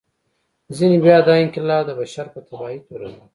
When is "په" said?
2.33-2.39